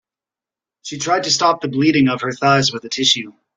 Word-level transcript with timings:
She 0.81 0.97
tried 0.97 1.25
to 1.25 1.29
stop 1.29 1.61
the 1.61 1.67
bleeding 1.67 2.07
of 2.09 2.21
her 2.21 2.31
thighs 2.31 2.71
with 2.73 2.83
a 2.85 2.89
tissue. 2.89 3.33